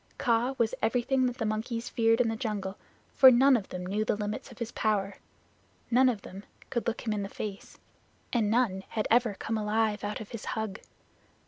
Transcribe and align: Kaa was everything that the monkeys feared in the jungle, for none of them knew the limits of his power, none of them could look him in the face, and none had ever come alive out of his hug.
Kaa 0.17 0.55
was 0.57 0.73
everything 0.81 1.27
that 1.27 1.37
the 1.37 1.45
monkeys 1.45 1.87
feared 1.87 2.19
in 2.19 2.27
the 2.27 2.35
jungle, 2.35 2.75
for 3.13 3.29
none 3.29 3.55
of 3.55 3.69
them 3.69 3.85
knew 3.85 4.03
the 4.03 4.15
limits 4.15 4.49
of 4.51 4.57
his 4.57 4.71
power, 4.71 5.17
none 5.91 6.09
of 6.09 6.23
them 6.23 6.43
could 6.71 6.87
look 6.87 7.01
him 7.01 7.13
in 7.13 7.21
the 7.21 7.29
face, 7.29 7.77
and 8.33 8.49
none 8.49 8.83
had 8.89 9.07
ever 9.11 9.35
come 9.35 9.59
alive 9.59 10.03
out 10.03 10.19
of 10.19 10.29
his 10.31 10.43
hug. 10.57 10.79